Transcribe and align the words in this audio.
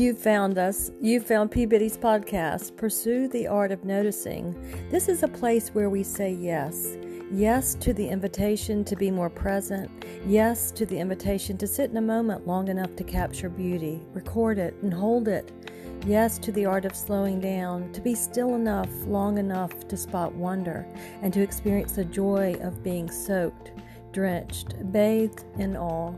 You 0.00 0.14
found 0.14 0.56
us. 0.56 0.90
You 0.98 1.20
found 1.20 1.50
P. 1.50 1.66
Biddy's 1.66 1.98
podcast, 1.98 2.74
Pursue 2.74 3.28
the 3.28 3.46
Art 3.46 3.70
of 3.70 3.84
Noticing. 3.84 4.56
This 4.90 5.10
is 5.10 5.22
a 5.22 5.28
place 5.28 5.74
where 5.74 5.90
we 5.90 6.02
say 6.02 6.32
yes. 6.32 6.96
Yes 7.30 7.74
to 7.74 7.92
the 7.92 8.08
invitation 8.08 8.82
to 8.86 8.96
be 8.96 9.10
more 9.10 9.28
present. 9.28 9.90
Yes 10.24 10.70
to 10.70 10.86
the 10.86 10.98
invitation 10.98 11.58
to 11.58 11.66
sit 11.66 11.90
in 11.90 11.98
a 11.98 12.00
moment 12.00 12.46
long 12.46 12.68
enough 12.68 12.96
to 12.96 13.04
capture 13.04 13.50
beauty, 13.50 14.00
record 14.14 14.58
it, 14.58 14.74
and 14.80 14.94
hold 14.94 15.28
it. 15.28 15.52
Yes 16.06 16.38
to 16.38 16.50
the 16.50 16.64
art 16.64 16.86
of 16.86 16.96
slowing 16.96 17.38
down, 17.38 17.92
to 17.92 18.00
be 18.00 18.14
still 18.14 18.54
enough, 18.54 18.88
long 19.06 19.36
enough 19.36 19.86
to 19.86 19.98
spot 19.98 20.34
wonder, 20.34 20.86
and 21.20 21.30
to 21.34 21.42
experience 21.42 21.92
the 21.92 22.06
joy 22.06 22.56
of 22.62 22.82
being 22.82 23.10
soaked, 23.10 23.72
drenched, 24.12 24.76
bathed 24.92 25.44
in 25.58 25.76
awe. 25.76 26.14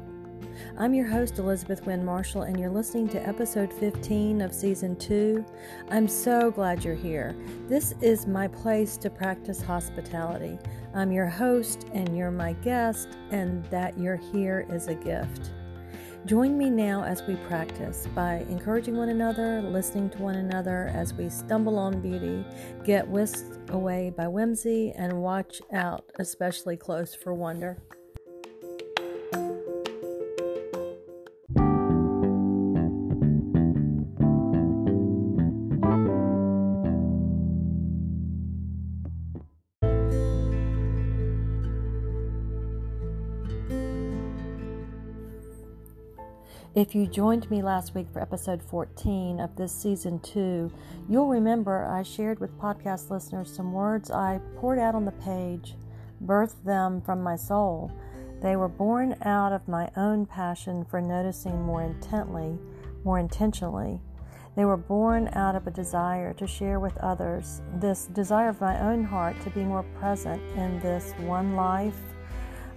I'm 0.78 0.94
your 0.94 1.06
host, 1.06 1.38
Elizabeth 1.38 1.84
Wynn 1.86 2.04
Marshall, 2.04 2.42
and 2.42 2.58
you're 2.58 2.70
listening 2.70 3.08
to 3.10 3.28
episode 3.28 3.72
15 3.72 4.40
of 4.40 4.54
season 4.54 4.96
2. 4.96 5.44
I'm 5.90 6.08
so 6.08 6.50
glad 6.50 6.84
you're 6.84 6.94
here. 6.94 7.36
This 7.68 7.94
is 8.00 8.26
my 8.26 8.48
place 8.48 8.96
to 8.98 9.10
practice 9.10 9.60
hospitality. 9.60 10.58
I'm 10.94 11.12
your 11.12 11.26
host, 11.26 11.86
and 11.92 12.16
you're 12.16 12.30
my 12.30 12.54
guest, 12.54 13.08
and 13.30 13.64
that 13.66 13.98
you're 13.98 14.16
here 14.16 14.66
is 14.70 14.88
a 14.88 14.94
gift. 14.94 15.52
Join 16.24 16.56
me 16.56 16.70
now 16.70 17.02
as 17.02 17.22
we 17.26 17.34
practice 17.34 18.06
by 18.14 18.46
encouraging 18.48 18.96
one 18.96 19.08
another, 19.08 19.60
listening 19.60 20.08
to 20.10 20.18
one 20.18 20.36
another 20.36 20.90
as 20.94 21.12
we 21.12 21.28
stumble 21.28 21.78
on 21.78 22.00
beauty, 22.00 22.44
get 22.84 23.06
whisked 23.08 23.58
away 23.70 24.12
by 24.16 24.28
whimsy, 24.28 24.92
and 24.92 25.12
watch 25.20 25.60
out, 25.72 26.04
especially 26.18 26.76
close 26.76 27.14
for 27.14 27.34
wonder. 27.34 27.82
If 46.82 46.96
you 46.96 47.06
joined 47.06 47.48
me 47.48 47.62
last 47.62 47.94
week 47.94 48.08
for 48.12 48.20
episode 48.20 48.60
14 48.60 49.38
of 49.38 49.54
this 49.54 49.72
season 49.72 50.18
2, 50.18 50.68
you'll 51.08 51.28
remember 51.28 51.86
I 51.86 52.02
shared 52.02 52.40
with 52.40 52.58
podcast 52.58 53.08
listeners 53.08 53.54
some 53.54 53.72
words 53.72 54.10
I 54.10 54.40
poured 54.56 54.80
out 54.80 54.96
on 54.96 55.04
the 55.04 55.12
page, 55.12 55.76
birthed 56.26 56.64
them 56.64 57.00
from 57.00 57.22
my 57.22 57.36
soul. 57.36 57.92
They 58.42 58.56
were 58.56 58.66
born 58.66 59.14
out 59.22 59.52
of 59.52 59.68
my 59.68 59.92
own 59.96 60.26
passion 60.26 60.84
for 60.84 61.00
noticing 61.00 61.62
more 61.62 61.84
intently, 61.84 62.58
more 63.04 63.20
intentionally. 63.20 64.00
They 64.56 64.64
were 64.64 64.76
born 64.76 65.28
out 65.34 65.54
of 65.54 65.68
a 65.68 65.70
desire 65.70 66.32
to 66.32 66.48
share 66.48 66.80
with 66.80 66.98
others, 66.98 67.62
this 67.76 68.06
desire 68.06 68.48
of 68.48 68.60
my 68.60 68.80
own 68.80 69.04
heart 69.04 69.40
to 69.42 69.50
be 69.50 69.62
more 69.62 69.84
present 70.00 70.42
in 70.56 70.80
this 70.80 71.12
one 71.20 71.54
life 71.54 72.11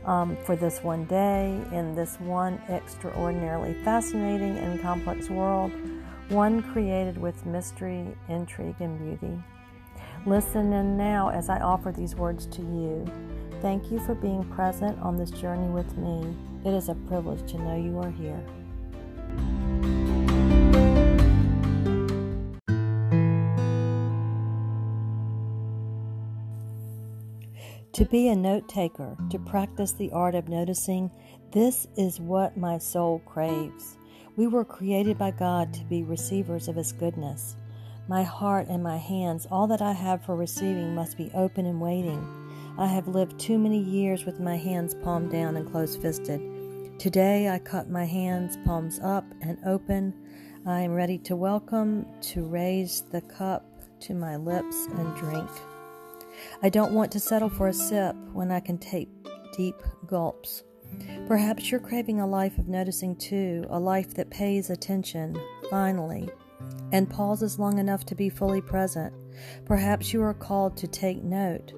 um, 0.06 0.38
for 0.46 0.56
this 0.56 0.84
one 0.84 1.06
day 1.06 1.62
in 1.72 1.96
this 1.96 2.20
one 2.20 2.62
extraordinarily 2.70 3.74
fascinating 3.84 4.58
and 4.58 4.82
complex 4.82 5.30
world, 5.30 5.72
one 6.30 6.62
created 6.74 7.18
with 7.18 7.46
mystery, 7.46 8.08
intrigue, 8.30 8.76
and 8.80 9.00
beauty. 9.00 9.44
Listen 10.26 10.74
in 10.74 10.98
now 10.98 11.30
as 11.30 11.50
I 11.50 11.60
offer 11.60 11.92
these 11.92 12.16
words 12.16 12.46
to 12.48 12.62
you. 12.62 13.06
Thank 13.62 13.92
you 13.92 14.00
for 14.00 14.16
being 14.16 14.44
present 14.44 15.00
on 15.00 15.18
this 15.18 15.32
journey 15.32 15.68
with 15.68 15.98
me. 15.98 16.36
It 16.66 16.74
is 16.74 16.90
a 16.90 16.96
privilege 16.96 17.50
to 17.52 17.58
know 17.60 17.76
you 17.76 18.00
are 18.00 18.12
here. 18.12 18.44
To 27.96 28.04
be 28.04 28.28
a 28.28 28.36
note 28.36 28.68
taker, 28.68 29.16
to 29.30 29.40
practice 29.40 29.94
the 29.94 30.12
art 30.12 30.36
of 30.36 30.50
noticing, 30.50 31.10
this 31.52 31.88
is 31.96 32.20
what 32.20 32.58
my 32.58 32.78
soul 32.78 33.20
craves. 33.26 33.98
We 34.36 34.48
were 34.48 34.66
created 34.66 35.18
by 35.18 35.32
God 35.32 35.74
to 35.74 35.86
be 35.86 36.04
receivers 36.04 36.68
of 36.68 36.76
His 36.76 36.92
goodness. 36.92 37.56
My 38.10 38.22
heart 38.22 38.68
and 38.68 38.84
my 38.84 38.98
hands, 38.98 39.48
all 39.50 39.66
that 39.68 39.82
I 39.82 39.94
have 39.94 40.26
for 40.26 40.36
receiving, 40.36 40.94
must 40.94 41.16
be 41.18 41.32
open 41.34 41.66
and 41.66 41.80
waiting. 41.80 42.22
I 42.78 42.88
have 42.88 43.08
lived 43.08 43.40
too 43.40 43.58
many 43.58 43.80
years 43.80 44.26
with 44.26 44.42
my 44.42 44.58
hands 44.58 44.94
palm 44.96 45.30
down 45.30 45.56
and 45.56 45.72
close 45.72 45.96
fisted. 45.96 46.42
Today 47.00 47.48
I 47.48 47.60
cut 47.60 47.90
my 47.90 48.04
hands, 48.04 48.58
palms 48.66 49.00
up 49.00 49.24
and 49.40 49.58
open. 49.66 50.14
I 50.66 50.82
am 50.82 50.94
ready 50.94 51.18
to 51.20 51.38
welcome, 51.38 52.06
to 52.24 52.44
raise 52.44 53.04
the 53.14 53.22
cup 53.22 53.64
to 54.02 54.14
my 54.14 54.36
lips 54.36 54.86
and 54.98 55.16
drink. 55.16 55.50
I 56.62 56.70
don't 56.70 56.94
want 56.94 57.12
to 57.14 57.20
settle 57.20 57.50
for 57.50 57.68
a 57.68 57.74
sip 57.74 58.16
when 58.34 58.52
I 58.52 58.60
can 58.60 58.78
take 58.78 59.10
deep 59.56 59.76
gulps. 60.08 60.64
Perhaps 61.28 61.72
you're 61.72 61.80
craving 61.80 62.20
a 62.20 62.28
life 62.28 62.58
of 62.58 62.68
noticing 62.68 63.16
too, 63.16 63.66
a 63.70 63.80
life 63.80 64.14
that 64.16 64.30
pays 64.30 64.70
attention, 64.70 65.40
finally, 65.70 66.30
and 66.92 67.10
pauses 67.10 67.60
long 67.60 67.80
enough 67.80 68.06
to 68.06 68.16
be 68.16 68.30
fully 68.30 68.62
present. 68.62 69.14
Perhaps 69.66 70.14
you 70.14 70.22
are 70.22 70.34
called 70.34 70.78
to 70.78 70.88
take 70.88 71.24
note. 71.24 71.74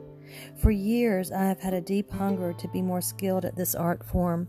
For 0.58 0.72
years, 0.72 1.32
I 1.32 1.46
have 1.46 1.60
had 1.60 1.74
a 1.74 1.82
deep 1.82 2.12
hunger 2.12 2.54
to 2.54 2.68
be 2.68 2.82
more 2.82 3.02
skilled 3.02 3.46
at 3.46 3.56
this 3.56 3.76
art 3.76 4.06
form. 4.06 4.48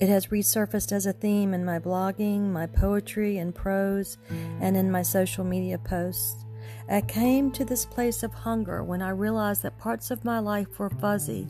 It 0.00 0.08
has 0.08 0.28
resurfaced 0.28 0.92
as 0.92 1.06
a 1.06 1.12
theme 1.12 1.54
in 1.54 1.64
my 1.64 1.78
blogging, 1.78 2.50
my 2.50 2.66
poetry 2.66 3.38
and 3.38 3.54
prose, 3.54 4.18
and 4.60 4.76
in 4.76 4.90
my 4.90 5.02
social 5.02 5.44
media 5.44 5.78
posts. 5.78 6.44
I 6.90 7.00
came 7.02 7.52
to 7.52 7.64
this 7.64 7.86
place 7.86 8.24
of 8.24 8.34
hunger 8.34 8.82
when 8.82 9.00
I 9.00 9.10
realized 9.10 9.62
that 9.62 9.78
parts 9.78 10.10
of 10.10 10.24
my 10.24 10.40
life 10.40 10.76
were 10.76 10.90
fuzzy, 10.90 11.46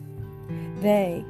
vague, 0.75 1.25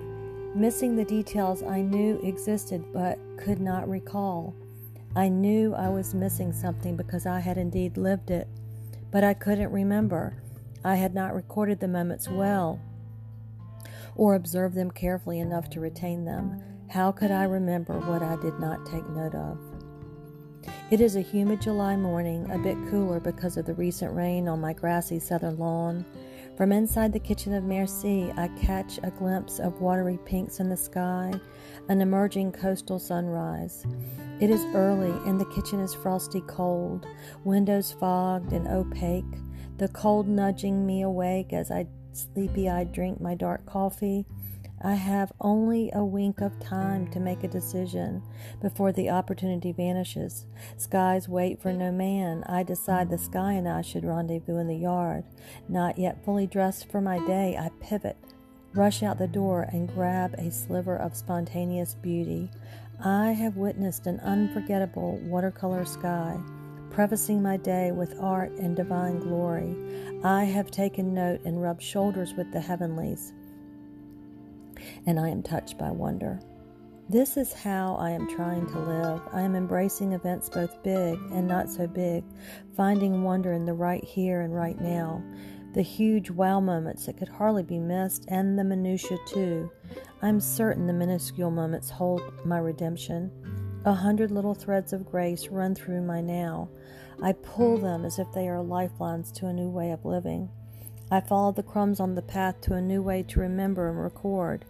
missing 0.54 0.98
the 0.98 1.06
details 1.06 1.64
I 1.64 1.80
knew 1.80 2.20
existed 2.22 2.84
but 2.92 3.18
could 3.38 3.62
not 3.62 3.88
recall. 3.88 4.54
I 5.16 5.30
knew 5.30 5.74
I 5.74 5.88
was 5.88 6.14
missing 6.14 6.52
something 6.52 6.98
because 6.98 7.26
I 7.26 7.40
had 7.40 7.58
indeed 7.58 7.96
lived 7.96 8.32
it, 8.32 8.50
but 9.12 9.24
I 9.24 9.34
couldn't 9.34 9.72
remember. 9.72 10.44
I 10.84 10.96
had 10.96 11.16
not 11.16 11.34
recorded 11.34 11.80
the 11.80 11.88
moments 11.88 12.28
well 12.28 12.82
or 14.18 14.36
observed 14.36 14.76
them 14.76 14.92
carefully 14.92 15.40
enough 15.40 15.70
to 15.70 15.80
retain 15.80 16.26
them. 16.26 16.62
How 16.90 17.14
could 17.14 17.32
I 17.32 17.44
remember 17.44 17.98
what 18.00 18.22
I 18.22 18.36
did 18.42 18.60
not 18.60 18.86
take 18.86 19.08
note 19.08 19.36
of? 19.36 19.71
It 20.92 21.00
is 21.00 21.16
a 21.16 21.22
humid 21.22 21.62
July 21.62 21.96
morning, 21.96 22.52
a 22.52 22.58
bit 22.58 22.76
cooler 22.90 23.22
because 23.22 23.56
of 23.56 23.66
the 23.66 23.76
recent 23.76 24.14
rain 24.14 24.50
on 24.50 24.60
my 24.60 24.74
grassy 24.74 25.20
southern 25.20 25.58
lawn. 25.58 26.06
From 26.58 26.74
inside 26.74 27.14
the 27.14 27.20
kitchen 27.20 27.54
of 27.54 27.64
Merci, 27.64 28.30
I 28.36 28.50
catch 28.60 29.00
a 29.02 29.10
glimpse 29.10 29.60
of 29.60 29.80
watery 29.80 30.20
pinks 30.26 30.60
in 30.60 30.68
the 30.68 30.76
sky, 30.76 31.32
an 31.88 32.02
emerging 32.02 32.52
coastal 32.52 33.00
sunrise. 33.00 33.86
It 34.42 34.50
is 34.50 34.66
early, 34.76 35.12
and 35.30 35.40
the 35.40 35.46
kitchen 35.46 35.80
is 35.80 35.94
frosty 35.94 36.42
cold, 36.42 37.08
windows 37.46 37.96
fogged 37.98 38.52
and 38.52 38.68
opaque, 38.68 39.24
the 39.78 39.88
cold 39.88 40.28
nudging 40.28 40.86
me 40.86 41.04
awake 41.04 41.54
as 41.54 41.72
I 41.72 41.88
sleepy 42.12 42.68
eyed 42.68 42.92
drink 42.92 43.22
my 43.22 43.34
dark 43.34 43.66
coffee. 43.66 44.26
I 44.84 44.96
have 44.96 45.32
only 45.40 45.92
a 45.94 46.04
wink 46.04 46.42
of 46.42 46.60
time 46.60 47.08
to 47.12 47.20
make 47.20 47.44
a 47.44 47.48
decision 47.48 48.24
before 48.62 48.92
the 48.92 49.12
opportunity 49.12 49.72
vanishes. 49.72 50.48
Skies 50.78 51.30
wait 51.30 51.62
for 51.62 51.72
no 51.72 51.92
man. 51.92 52.44
I 52.48 52.64
decide 52.64 53.10
the 53.10 53.20
sky 53.20 53.54
and 53.54 53.70
I 53.70 53.82
should 53.82 54.04
rendezvous 54.04 54.58
in 54.58 54.68
the 54.68 54.76
yard. 54.76 55.24
Not 55.70 56.00
yet 56.00 56.26
fully 56.26 56.48
dressed 56.48 56.90
for 56.90 57.00
my 57.00 57.24
day, 57.28 57.56
I 57.60 57.70
pivot, 57.80 58.18
rush 58.74 59.04
out 59.04 59.20
the 59.20 59.28
door, 59.28 59.68
and 59.72 59.88
grab 59.88 60.34
a 60.40 60.50
sliver 60.50 60.96
of 60.96 61.16
spontaneous 61.16 61.94
beauty. 61.94 62.50
I 63.04 63.34
have 63.34 63.58
witnessed 63.58 64.08
an 64.08 64.20
unforgettable 64.22 65.20
watercolor 65.24 65.86
sky 65.86 66.40
prefacing 66.90 67.42
my 67.42 67.56
day 67.56 67.92
with 67.94 68.20
art 68.20 68.52
and 68.60 68.76
divine 68.76 69.18
glory. 69.20 69.78
I 70.26 70.44
have 70.44 70.70
taken 70.70 71.14
note 71.14 71.40
and 71.46 71.62
rubbed 71.62 71.82
shoulders 71.82 72.34
with 72.34 72.52
the 72.52 72.60
heavenlies 72.60 73.32
and 75.06 75.20
I 75.20 75.30
am 75.30 75.44
touched 75.44 75.78
by 75.78 75.92
wonder. 75.92 76.40
This 77.10 77.36
is 77.36 77.52
how 77.52 77.96
I 77.96 78.12
am 78.12 78.30
trying 78.30 78.68
to 78.68 78.80
live. 78.80 79.22
I 79.34 79.42
am 79.42 79.56
embracing 79.56 80.14
events 80.14 80.48
both 80.48 80.82
big 80.82 81.20
and 81.32 81.46
not 81.48 81.70
so 81.70 81.86
big, 81.86 82.24
finding 82.76 83.24
wonder 83.24 83.52
in 83.52 83.66
the 83.66 83.74
right 83.74 84.04
here 84.04 84.42
and 84.42 84.56
right 84.56 84.80
now, 84.80 85.22
the 85.74 85.82
huge 85.82 86.30
wow 86.30 86.60
moments 86.60 87.06
that 87.06 87.18
could 87.18 87.30
hardly 87.30 87.64
be 87.64 87.80
missed, 87.80 88.26
and 88.28 88.58
the 88.58 88.64
minutiae 88.64 89.18
too. 89.28 89.70
I'm 90.22 90.40
certain 90.40 90.88
the 90.88 90.94
minuscule 90.94 91.52
moments 91.52 91.90
hold 91.90 92.22
my 92.46 92.60
redemption. 92.60 93.32
A 93.86 93.94
hundred 93.94 94.32
little 94.32 94.54
threads 94.54 94.94
of 94.94 95.06
grace 95.06 95.48
run 95.48 95.74
through 95.74 96.02
my 96.02 96.22
now. 96.22 96.70
I 97.24 97.34
pull 97.34 97.78
them 97.78 98.06
as 98.06 98.20
if 98.20 98.32
they 98.32 98.48
are 98.48 98.62
lifelines 98.62 99.32
to 99.34 99.48
a 99.48 99.54
new 99.54 99.70
way 99.70 99.92
of 99.92 100.06
living. 100.06 100.50
I 101.14 101.20
followed 101.20 101.58
the 101.58 101.64
crumbs 101.64 102.00
on 102.00 102.16
the 102.16 102.22
path 102.22 102.62
to 102.62 102.74
a 102.74 102.82
new 102.82 103.02
way 103.02 103.22
to 103.24 103.42
remember 103.42 103.90
and 103.90 104.02
record, 104.02 104.64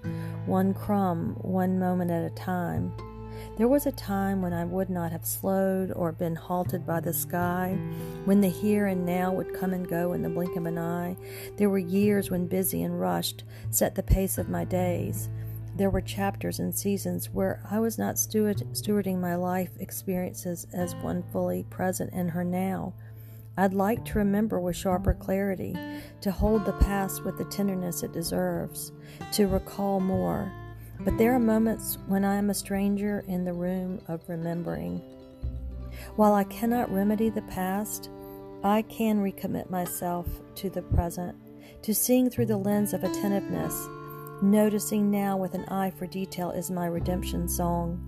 one 0.48 0.74
crumb, 0.74 1.36
one 1.40 1.78
moment 1.78 2.10
at 2.10 2.24
a 2.24 2.34
time. 2.36 2.92
There 3.58 3.68
was 3.68 3.86
a 3.86 3.92
time 3.92 4.42
when 4.42 4.52
I 4.52 4.66
would 4.66 4.90
not 4.90 5.12
have 5.12 5.24
slowed 5.24 5.92
or 5.92 6.12
been 6.12 6.36
halted 6.36 6.84
by 6.84 7.00
the 7.00 7.14
sky, 7.14 7.78
when 8.26 8.42
the 8.42 8.50
here 8.50 8.88
and 8.88 9.06
now 9.06 9.32
would 9.32 9.54
come 9.54 9.72
and 9.72 9.88
go 9.88 10.14
in 10.14 10.24
the 10.24 10.30
blink 10.30 10.56
of 10.56 10.66
an 10.66 10.80
eye. 10.80 11.16
There 11.58 11.70
were 11.70 11.78
years 11.78 12.32
when 12.32 12.48
busy 12.48 12.82
and 12.82 13.00
rushed 13.00 13.44
set 13.70 13.94
the 13.94 14.02
pace 14.02 14.40
of 14.40 14.50
my 14.50 14.66
days. 14.66 15.30
There 15.76 15.92
were 15.92 16.02
chapters 16.02 16.60
and 16.60 16.74
seasons 16.74 17.30
where 17.30 17.62
I 17.70 17.80
was 17.80 18.00
not 18.00 18.18
steward- 18.18 18.68
stewarding 18.74 19.20
my 19.20 19.36
life 19.36 19.72
experiences 19.80 20.66
as 20.74 20.96
one 20.96 21.24
fully 21.32 21.64
present 21.70 22.12
in 22.14 22.30
her 22.30 22.44
now. 22.44 22.94
I'd 23.58 23.74
like 23.74 24.06
to 24.06 24.20
remember 24.20 24.60
with 24.60 24.78
sharper 24.78 25.14
clarity, 25.14 25.76
to 26.22 26.32
hold 26.32 26.66
the 26.66 26.74
past 26.74 27.26
with 27.26 27.38
the 27.38 27.46
tenderness 27.46 28.02
it 28.02 28.14
deserves, 28.14 28.92
to 29.34 29.48
recall 29.48 30.00
more. 30.00 30.52
But 31.02 31.18
there 31.18 31.34
are 31.34 31.40
moments 31.40 31.98
when 32.08 32.24
I 32.24 32.36
am 32.36 32.50
a 32.50 32.54
stranger 32.54 33.24
in 33.28 33.44
the 33.44 33.54
room 33.54 34.02
of 34.08 34.28
remembering. 34.30 35.02
While 36.16 36.34
I 36.34 36.46
cannot 36.46 36.92
remedy 36.92 37.30
the 37.30 37.42
past, 37.44 38.10
I 38.64 38.84
can 38.84 39.22
recommit 39.22 39.70
myself 39.70 40.28
to 40.56 40.70
the 40.70 40.84
present, 40.84 41.36
to 41.82 41.94
seeing 41.94 42.30
through 42.30 42.46
the 42.46 42.58
lens 42.58 42.94
of 42.94 43.04
attentiveness. 43.04 43.88
Noticing 44.42 45.12
now 45.12 45.36
with 45.36 45.56
an 45.56 45.66
eye 45.66 45.92
for 45.92 46.08
detail 46.08 46.52
is 46.52 46.72
my 46.72 46.86
redemption 46.86 47.48
song. 47.50 48.08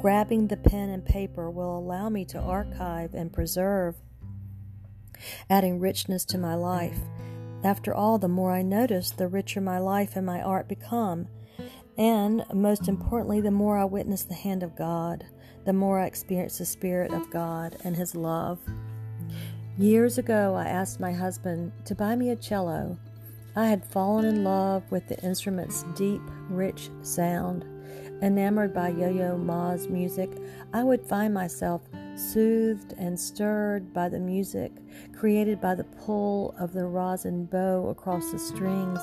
Grabbing 0.00 0.46
the 0.46 0.56
pen 0.56 0.90
and 0.90 1.04
paper 1.04 1.50
will 1.50 1.78
allow 1.78 2.08
me 2.08 2.24
to 2.26 2.38
archive 2.38 3.14
and 3.14 3.32
preserve 3.32 3.96
adding 5.48 5.78
richness 5.80 6.24
to 6.26 6.38
my 6.38 6.54
life. 6.54 6.98
After 7.62 7.94
all, 7.94 8.18
the 8.18 8.28
more 8.28 8.52
I 8.52 8.62
notice, 8.62 9.10
the 9.10 9.28
richer 9.28 9.60
my 9.60 9.78
life 9.78 10.16
and 10.16 10.24
my 10.24 10.40
art 10.40 10.68
become. 10.68 11.28
And 11.98 12.44
most 12.54 12.88
importantly, 12.88 13.40
the 13.40 13.50
more 13.50 13.76
I 13.76 13.84
witness 13.84 14.22
the 14.22 14.34
hand 14.34 14.62
of 14.62 14.76
God, 14.76 15.26
the 15.66 15.72
more 15.72 16.00
I 16.00 16.06
experience 16.06 16.58
the 16.58 16.64
Spirit 16.64 17.12
of 17.12 17.30
God 17.30 17.76
and 17.84 17.96
His 17.96 18.14
love. 18.14 18.58
Years 19.76 20.18
ago, 20.18 20.54
I 20.54 20.64
asked 20.64 21.00
my 21.00 21.12
husband 21.12 21.72
to 21.84 21.94
buy 21.94 22.16
me 22.16 22.30
a 22.30 22.36
cello. 22.36 22.98
I 23.56 23.66
had 23.66 23.84
fallen 23.84 24.24
in 24.24 24.44
love 24.44 24.90
with 24.90 25.08
the 25.08 25.20
instrument's 25.22 25.82
deep, 25.94 26.22
rich 26.48 26.90
sound. 27.02 27.64
Enamored 28.22 28.72
by 28.72 28.88
Yo 28.88 29.10
Yo 29.10 29.36
Ma's 29.36 29.88
music, 29.88 30.30
I 30.72 30.84
would 30.84 31.06
find 31.06 31.34
myself 31.34 31.82
soothed 32.20 32.94
and 32.98 33.18
stirred 33.18 33.92
by 33.92 34.08
the 34.08 34.20
music 34.20 34.72
created 35.12 35.60
by 35.60 35.74
the 35.74 35.84
pull 35.84 36.54
of 36.58 36.72
the 36.72 36.84
rosin 36.84 37.44
bow 37.46 37.88
across 37.88 38.30
the 38.30 38.38
strings. 38.38 39.00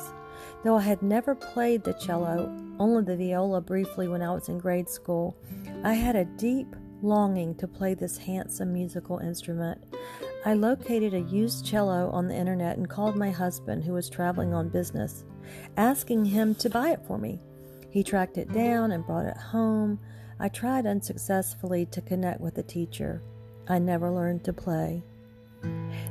Though 0.64 0.78
I 0.78 0.82
had 0.82 1.02
never 1.02 1.36
played 1.36 1.84
the 1.84 1.94
cello, 1.94 2.56
only 2.80 3.04
the 3.04 3.16
viola 3.16 3.62
briefly 3.62 4.08
when 4.08 4.22
I 4.22 4.34
was 4.34 4.50
in 4.50 4.60
grade 4.60 4.90
school, 4.90 5.36
I 5.84 5.94
had 5.94 6.16
a 6.16 6.26
deep 6.26 6.76
longing 7.02 7.56
to 7.56 7.68
play 7.68 7.94
this 7.94 8.18
handsome 8.18 8.74
musical 8.74 9.20
instrument. 9.20 9.84
I 10.46 10.54
located 10.54 11.14
a 11.14 11.22
used 11.22 11.66
cello 11.66 12.10
on 12.12 12.28
the 12.28 12.36
internet 12.36 12.78
and 12.78 12.90
called 12.90 13.16
my 13.16 13.30
husband, 13.30 13.84
who 13.84 13.94
was 13.94 14.10
traveling 14.10 14.54
on 14.54 14.70
business, 14.70 15.26
asking 15.76 16.26
him 16.26 16.56
to 16.56 16.70
buy 16.70 16.92
it 16.92 17.06
for 17.06 17.18
me. 17.18 17.40
He 17.90 18.04
tracked 18.04 18.38
it 18.38 18.52
down 18.52 18.92
and 18.92 19.06
brought 19.06 19.26
it 19.26 19.38
home. 19.38 20.00
I 20.40 20.50
tried 20.50 20.86
unsuccessfully 20.86 21.86
to 21.88 22.02
connect 22.02 22.40
with 22.40 22.56
the 22.56 22.64
teacher. 22.64 23.22
I 23.68 23.80
never 23.80 24.12
learned 24.12 24.44
to 24.46 24.54
play. 24.54 25.04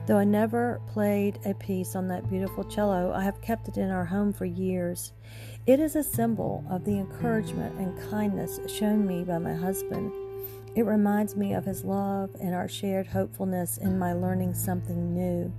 Though 0.06 0.19
I 0.19 0.25
never 0.25 0.81
played 0.88 1.38
a 1.44 1.55
piece 1.55 1.94
on 1.94 2.08
that 2.08 2.28
beautiful 2.28 2.64
cello, 2.64 3.12
I 3.12 3.23
have 3.23 3.40
kept 3.40 3.69
it 3.69 3.76
in 3.76 3.90
our 3.90 4.05
home 4.05 4.32
for 4.32 4.44
years. 4.44 5.12
It 5.67 5.81
is 5.81 5.96
a 5.96 6.02
symbol 6.02 6.64
of 6.70 6.84
the 6.84 6.99
encouragement 6.99 7.78
and 7.78 8.11
kindness 8.11 8.61
shown 8.69 9.06
me 9.06 9.25
by 9.25 9.38
my 9.38 9.55
husband. 9.55 10.12
It 10.75 10.84
reminds 10.84 11.37
me 11.37 11.55
of 11.55 11.64
his 11.64 11.84
love 11.84 12.31
and 12.40 12.55
our 12.55 12.69
shared 12.69 13.06
hopefulness 13.06 13.78
in 13.78 13.99
my 13.99 14.12
learning 14.12 14.55
something 14.55 15.14
new. 15.14 15.52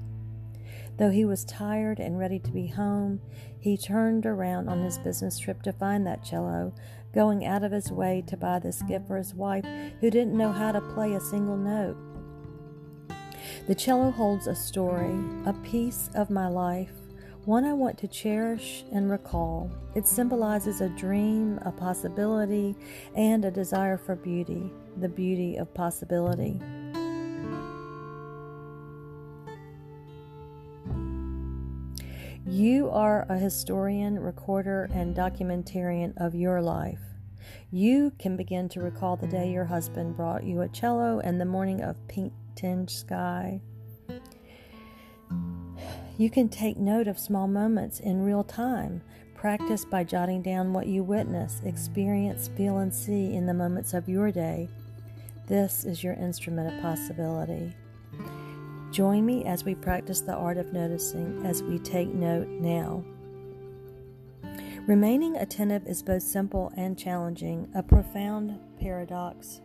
Though 0.97 1.11
he 1.11 1.25
was 1.25 1.43
tired 1.45 1.99
and 1.99 2.17
ready 2.17 2.39
to 2.39 2.51
be 2.51 2.67
home, 2.67 3.21
he 3.59 3.77
turned 3.77 4.25
around 4.25 4.67
on 4.69 4.83
his 4.83 4.97
business 4.97 5.37
trip 5.37 5.61
to 5.63 5.73
find 5.73 6.07
that 6.07 6.23
cello, 6.23 6.73
going 7.17 7.47
out 7.47 7.63
of 7.63 7.71
his 7.71 7.91
way 7.91 8.23
to 8.27 8.37
buy 8.37 8.59
this 8.59 8.83
gift 8.83 9.07
for 9.07 9.17
his 9.17 9.33
wife 9.33 9.65
who 10.01 10.11
didn't 10.11 10.37
know 10.37 10.51
how 10.51 10.71
to 10.71 10.79
play 10.79 11.15
a 11.15 11.19
single 11.19 11.57
note. 11.57 11.97
The 13.65 13.73
cello 13.73 14.11
holds 14.11 14.45
a 14.45 14.53
story, 14.53 15.17
a 15.47 15.53
piece 15.63 16.11
of 16.13 16.29
my 16.29 16.47
life, 16.47 16.91
one 17.45 17.65
I 17.65 17.73
want 17.73 17.97
to 17.97 18.07
cherish 18.07 18.83
and 18.93 19.09
recall. 19.09 19.71
It 19.95 20.05
symbolizes 20.05 20.79
a 20.79 20.89
dream, 20.89 21.57
a 21.65 21.71
possibility, 21.71 22.75
and 23.15 23.45
a 23.45 23.49
desire 23.49 23.97
for 23.97 24.15
beauty, 24.15 24.71
the 24.97 25.09
beauty 25.09 25.55
of 25.55 25.73
possibility. 25.73 26.61
You 32.45 32.91
are 32.91 33.25
a 33.27 33.39
historian, 33.39 34.19
recorder, 34.19 34.87
and 34.93 35.15
documentarian 35.15 36.13
of 36.17 36.35
your 36.35 36.61
life. 36.61 37.06
You 37.71 38.13
can 38.17 38.37
begin 38.37 38.69
to 38.69 38.81
recall 38.81 39.17
the 39.17 39.27
day 39.27 39.51
your 39.51 39.65
husband 39.65 40.15
brought 40.15 40.45
you 40.45 40.61
a 40.61 40.69
cello 40.69 41.19
and 41.19 41.39
the 41.39 41.45
morning 41.45 41.81
of 41.81 42.07
pink 42.07 42.31
tinged 42.55 42.89
sky. 42.89 43.59
You 46.17 46.29
can 46.29 46.47
take 46.47 46.77
note 46.77 47.09
of 47.09 47.19
small 47.19 47.47
moments 47.47 47.99
in 47.99 48.23
real 48.23 48.45
time. 48.45 49.01
Practice 49.35 49.83
by 49.83 50.05
jotting 50.05 50.41
down 50.41 50.71
what 50.71 50.87
you 50.87 51.03
witness, 51.03 51.61
experience, 51.65 52.47
feel, 52.55 52.77
and 52.77 52.93
see 52.93 53.35
in 53.35 53.45
the 53.45 53.53
moments 53.53 53.93
of 53.93 54.07
your 54.07 54.31
day. 54.31 54.69
This 55.47 55.83
is 55.83 56.03
your 56.03 56.13
instrument 56.13 56.73
of 56.73 56.81
possibility. 56.81 57.75
Join 58.91 59.25
me 59.25 59.43
as 59.43 59.65
we 59.65 59.75
practice 59.75 60.21
the 60.21 60.33
art 60.33 60.57
of 60.57 60.71
noticing 60.71 61.45
as 61.45 61.61
we 61.61 61.79
take 61.79 62.07
note 62.13 62.47
now. 62.47 63.03
Remaining 64.87 65.35
attentive 65.35 65.85
is 65.85 66.01
both 66.01 66.23
simple 66.23 66.71
and 66.77 66.97
challenging, 66.97 67.67
a 67.75 67.83
profound 67.83 68.57
paradox. 68.79 69.59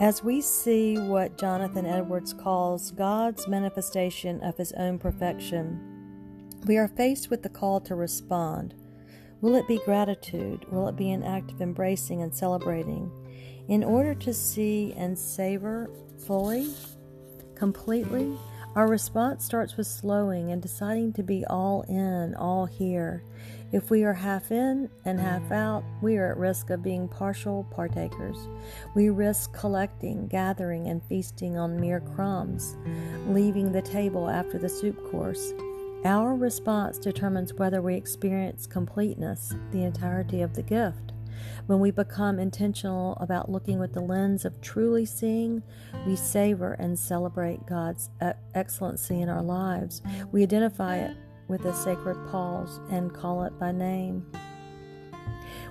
As 0.00 0.24
we 0.24 0.40
see 0.40 0.96
what 0.96 1.36
Jonathan 1.36 1.84
Edwards 1.84 2.32
calls 2.32 2.92
God's 2.92 3.46
manifestation 3.46 4.42
of 4.42 4.56
his 4.56 4.72
own 4.72 4.98
perfection, 4.98 6.48
we 6.64 6.78
are 6.78 6.88
faced 6.88 7.28
with 7.28 7.42
the 7.42 7.50
call 7.50 7.78
to 7.82 7.94
respond. 7.94 8.74
Will 9.42 9.54
it 9.54 9.68
be 9.68 9.80
gratitude? 9.84 10.64
Will 10.72 10.88
it 10.88 10.96
be 10.96 11.10
an 11.10 11.22
act 11.22 11.50
of 11.50 11.60
embracing 11.60 12.22
and 12.22 12.34
celebrating? 12.34 13.10
In 13.68 13.84
order 13.84 14.14
to 14.14 14.32
see 14.32 14.94
and 14.96 15.18
savor 15.18 15.90
fully, 16.26 16.72
completely, 17.54 18.34
our 18.74 18.86
response 18.86 19.44
starts 19.44 19.76
with 19.76 19.86
slowing 19.86 20.52
and 20.52 20.62
deciding 20.62 21.12
to 21.14 21.22
be 21.22 21.44
all 21.46 21.82
in, 21.88 22.34
all 22.34 22.66
here. 22.66 23.24
If 23.70 23.90
we 23.90 24.04
are 24.04 24.14
half 24.14 24.50
in 24.50 24.88
and 25.04 25.20
half 25.20 25.52
out, 25.52 25.84
we 26.00 26.16
are 26.16 26.30
at 26.30 26.38
risk 26.38 26.70
of 26.70 26.82
being 26.82 27.06
partial 27.08 27.66
partakers. 27.70 28.38
We 28.94 29.10
risk 29.10 29.52
collecting, 29.52 30.26
gathering, 30.26 30.88
and 30.88 31.02
feasting 31.04 31.58
on 31.58 31.78
mere 31.78 32.00
crumbs, 32.00 32.76
leaving 33.26 33.72
the 33.72 33.82
table 33.82 34.30
after 34.30 34.58
the 34.58 34.68
soup 34.68 35.10
course. 35.10 35.52
Our 36.04 36.34
response 36.34 36.96
determines 36.98 37.54
whether 37.54 37.82
we 37.82 37.94
experience 37.96 38.66
completeness, 38.66 39.54
the 39.72 39.82
entirety 39.82 40.40
of 40.42 40.54
the 40.54 40.62
gift. 40.62 41.07
When 41.66 41.80
we 41.80 41.90
become 41.90 42.38
intentional 42.38 43.16
about 43.20 43.50
looking 43.50 43.78
with 43.78 43.92
the 43.92 44.00
lens 44.00 44.44
of 44.44 44.60
truly 44.60 45.04
seeing, 45.04 45.62
we 46.06 46.16
savor 46.16 46.72
and 46.74 46.98
celebrate 46.98 47.66
God's 47.66 48.10
excellency 48.54 49.20
in 49.20 49.28
our 49.28 49.42
lives. 49.42 50.02
We 50.32 50.42
identify 50.42 50.96
it 50.96 51.16
with 51.48 51.64
a 51.64 51.74
sacred 51.74 52.16
pause 52.30 52.80
and 52.90 53.14
call 53.14 53.44
it 53.44 53.58
by 53.58 53.72
name. 53.72 54.26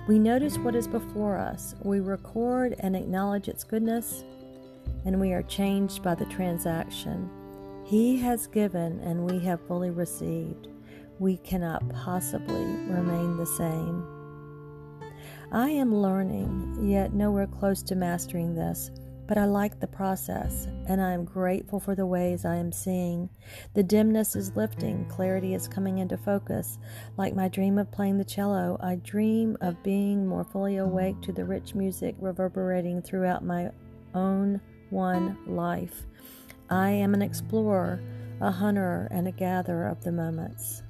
We 0.06 0.18
notice 0.18 0.58
what 0.58 0.74
is 0.74 0.88
before 0.88 1.36
us, 1.36 1.74
we 1.82 2.00
record 2.00 2.74
and 2.80 2.96
acknowledge 2.96 3.48
its 3.48 3.62
goodness, 3.62 4.24
and 5.04 5.20
we 5.20 5.32
are 5.32 5.42
changed 5.42 6.02
by 6.02 6.14
the 6.14 6.24
transaction. 6.26 7.30
He 7.84 8.16
has 8.18 8.46
given, 8.46 9.00
and 9.00 9.30
we 9.30 9.38
have 9.44 9.60
fully 9.66 9.90
received. 9.90 10.68
We 11.18 11.36
cannot 11.38 11.88
possibly 11.90 12.64
remain 12.64 13.36
the 13.36 13.46
same. 13.46 14.17
I 15.50 15.70
am 15.70 15.94
learning, 15.94 16.76
yet 16.82 17.14
nowhere 17.14 17.46
close 17.46 17.82
to 17.84 17.94
mastering 17.94 18.54
this, 18.54 18.90
but 19.26 19.38
I 19.38 19.46
like 19.46 19.80
the 19.80 19.86
process, 19.86 20.66
and 20.86 21.00
I 21.00 21.12
am 21.12 21.24
grateful 21.24 21.80
for 21.80 21.94
the 21.94 22.04
ways 22.04 22.44
I 22.44 22.56
am 22.56 22.70
seeing. 22.70 23.30
The 23.72 23.82
dimness 23.82 24.36
is 24.36 24.56
lifting, 24.56 25.06
clarity 25.06 25.54
is 25.54 25.66
coming 25.66 25.98
into 25.98 26.18
focus. 26.18 26.78
Like 27.16 27.34
my 27.34 27.48
dream 27.48 27.78
of 27.78 27.90
playing 27.90 28.18
the 28.18 28.26
cello, 28.26 28.76
I 28.82 28.96
dream 28.96 29.56
of 29.62 29.82
being 29.82 30.26
more 30.26 30.44
fully 30.44 30.76
awake 30.76 31.22
to 31.22 31.32
the 31.32 31.46
rich 31.46 31.74
music 31.74 32.14
reverberating 32.18 33.00
throughout 33.00 33.42
my 33.42 33.70
own 34.14 34.60
one 34.90 35.38
life. 35.46 36.04
I 36.68 36.90
am 36.90 37.14
an 37.14 37.22
explorer, 37.22 38.02
a 38.42 38.50
hunter, 38.50 39.08
and 39.10 39.26
a 39.26 39.32
gatherer 39.32 39.88
of 39.88 40.04
the 40.04 40.12
moments. 40.12 40.82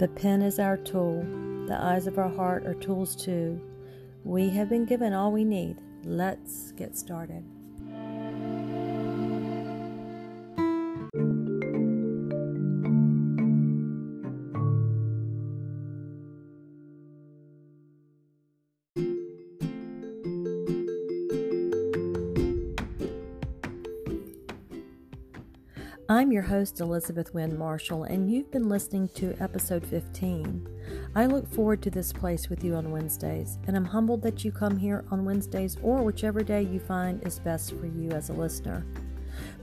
The 0.00 0.08
pen 0.08 0.40
is 0.40 0.58
our 0.58 0.78
tool. 0.78 1.26
The 1.66 1.78
eyes 1.78 2.06
of 2.06 2.16
our 2.16 2.30
heart 2.30 2.64
are 2.64 2.72
tools 2.72 3.14
too. 3.14 3.60
We 4.24 4.48
have 4.48 4.70
been 4.70 4.86
given 4.86 5.12
all 5.12 5.30
we 5.30 5.44
need. 5.44 5.76
Let's 6.04 6.72
get 6.72 6.96
started. 6.96 7.44
I'm 26.10 26.32
your 26.32 26.42
host, 26.42 26.80
Elizabeth 26.80 27.32
Wynn 27.32 27.56
Marshall, 27.56 28.02
and 28.02 28.28
you've 28.28 28.50
been 28.50 28.68
listening 28.68 29.08
to 29.14 29.36
episode 29.38 29.86
15. 29.86 30.66
I 31.14 31.26
look 31.26 31.46
forward 31.46 31.82
to 31.82 31.90
this 31.90 32.12
place 32.12 32.48
with 32.48 32.64
you 32.64 32.74
on 32.74 32.90
Wednesdays, 32.90 33.58
and 33.68 33.76
I'm 33.76 33.84
humbled 33.84 34.20
that 34.22 34.44
you 34.44 34.50
come 34.50 34.76
here 34.76 35.04
on 35.12 35.24
Wednesdays 35.24 35.76
or 35.84 36.02
whichever 36.02 36.42
day 36.42 36.62
you 36.62 36.80
find 36.80 37.24
is 37.24 37.38
best 37.38 37.78
for 37.78 37.86
you 37.86 38.10
as 38.10 38.28
a 38.28 38.32
listener. 38.32 38.84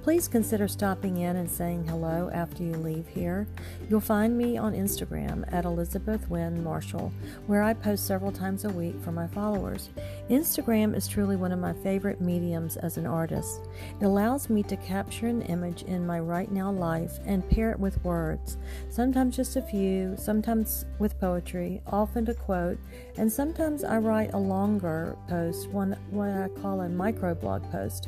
Please 0.04 0.30
consider 0.30 0.70
stopping 0.70 1.18
in 1.18 1.36
and 1.36 1.50
saying 1.50 1.86
hello 1.86 2.30
after 2.34 2.64
you 2.64 2.72
leave 2.78 3.08
here. 3.08 3.46
You'll 3.90 4.00
find 4.00 4.38
me 4.38 4.58
on 4.58 4.74
Instagram 4.74 5.44
at 5.54 5.66
Elizabeth 5.66 6.30
Wynn 6.30 6.64
Marshall, 6.64 7.12
where 7.46 7.62
I 7.62 7.74
post 7.74 8.08
several 8.08 8.32
times 8.32 8.64
a 8.64 8.70
week 8.70 8.96
for 9.02 9.12
my 9.12 9.28
followers. 9.28 9.90
Instagram 10.30 10.96
is 10.96 11.10
truly 11.10 11.36
one 11.36 11.52
of 11.52 11.60
my 11.60 11.74
favorite 11.74 12.22
mediums 12.22 12.78
as 12.78 12.96
an 12.96 13.06
artist. 13.06 13.68
It 14.00 14.06
allows 14.06 14.50
me 14.50 14.64
to 14.64 14.78
capture 14.78 15.28
an 15.28 15.42
image 15.42 15.84
in 15.84 16.08
my 16.08 16.20
right 16.20 16.52
now 16.52 16.72
life 16.72 17.20
and 17.26 17.50
pair 17.50 17.72
it 17.72 17.80
with 17.80 18.02
words, 18.06 18.58
sometimes 18.90 19.36
just 19.36 19.58
a 19.58 19.62
few, 19.62 20.16
sometimes 20.18 20.86
with 21.00 21.20
poetry, 21.20 21.82
often 21.88 22.30
a 22.30 22.34
quote, 22.34 22.80
and 23.18 23.32
sometimes 23.32 23.84
I 23.84 23.98
write 23.98 24.34
a 24.34 24.38
longer 24.38 25.18
post, 25.28 25.70
one 25.70 25.98
what 26.12 26.30
I 26.30 26.48
call 26.62 26.82
a 26.82 26.88
microblog 26.88 27.70
post. 27.72 28.08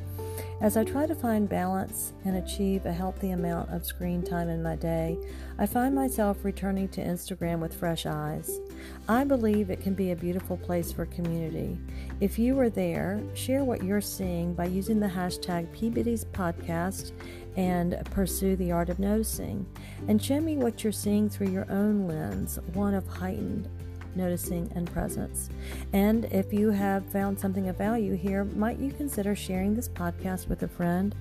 As 0.61 0.75
I 0.75 0.83
try 0.83 1.05
to 1.05 1.15
find 1.15 1.47
balance 1.47 2.11
and 2.25 2.35
achieve 2.35 2.85
a 2.85 2.91
healthy 2.91 3.31
amount 3.31 3.69
of 3.69 3.85
screen 3.85 4.21
time 4.21 4.49
in 4.49 4.61
my 4.61 4.75
day, 4.75 5.17
I 5.57 5.65
find 5.65 5.95
myself 5.95 6.43
returning 6.43 6.89
to 6.89 7.01
Instagram 7.01 7.59
with 7.59 7.73
fresh 7.73 8.05
eyes. 8.05 8.59
I 9.07 9.23
believe 9.23 9.69
it 9.69 9.79
can 9.79 9.93
be 9.93 10.11
a 10.11 10.17
beautiful 10.17 10.57
place 10.57 10.91
for 10.91 11.05
community. 11.05 11.77
If 12.19 12.37
you 12.37 12.59
are 12.59 12.69
there, 12.69 13.21
share 13.35 13.63
what 13.63 13.85
you're 13.85 14.01
seeing 14.01 14.53
by 14.53 14.65
using 14.65 14.99
the 14.99 15.07
hashtag 15.07 15.71
P. 15.71 15.89
Biddy's 15.89 16.25
Podcast 16.25 17.13
and 17.55 17.97
pursue 18.11 18.57
the 18.57 18.73
art 18.73 18.89
of 18.89 18.99
noticing. 18.99 19.65
And 20.09 20.21
show 20.21 20.41
me 20.41 20.57
what 20.57 20.83
you're 20.83 20.91
seeing 20.91 21.29
through 21.29 21.51
your 21.51 21.71
own 21.71 22.05
lens, 22.05 22.59
one 22.73 22.93
of 22.93 23.07
heightened 23.07 23.69
noticing, 24.15 24.71
and 24.75 24.91
presence. 24.91 25.49
And 25.93 26.25
if 26.25 26.53
you 26.53 26.69
have 26.69 27.05
found 27.11 27.39
something 27.39 27.69
of 27.69 27.77
value 27.77 28.15
here, 28.15 28.43
might 28.43 28.79
you 28.79 28.91
consider 28.91 29.35
sharing 29.35 29.75
this 29.75 29.89
podcast 29.89 30.47
with 30.47 30.63
a 30.63 30.67
friend? 30.67 31.15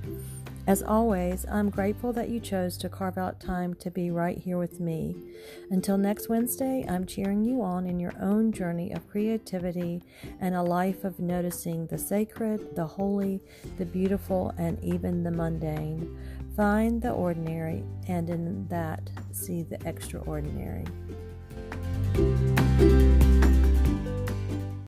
As 0.68 0.82
always, 0.82 1.46
I'm 1.50 1.70
grateful 1.70 2.12
that 2.12 2.28
you 2.28 2.40
chose 2.40 2.76
to 2.76 2.90
carve 2.90 3.16
out 3.16 3.40
time 3.40 3.72
to 3.76 3.90
be 3.90 4.10
right 4.10 4.36
here 4.36 4.58
with 4.58 4.80
me. 4.80 5.16
Until 5.70 5.96
next 5.96 6.28
Wednesday, 6.28 6.84
I'm 6.86 7.06
cheering 7.06 7.42
you 7.42 7.62
on 7.62 7.86
in 7.86 7.98
your 7.98 8.12
own 8.20 8.52
journey 8.52 8.92
of 8.92 9.08
creativity 9.08 10.02
and 10.40 10.54
a 10.54 10.62
life 10.62 11.04
of 11.04 11.20
noticing 11.20 11.86
the 11.86 11.96
sacred, 11.96 12.76
the 12.76 12.86
holy, 12.86 13.40
the 13.78 13.86
beautiful, 13.86 14.52
and 14.58 14.78
even 14.84 15.22
the 15.22 15.30
mundane. 15.30 16.14
Find 16.54 17.00
the 17.00 17.12
ordinary, 17.12 17.82
and 18.06 18.28
in 18.28 18.68
that, 18.68 19.08
see 19.32 19.62
the 19.62 19.78
extraordinary. 19.88 20.84
Thank 22.18 23.22
you 23.22 23.27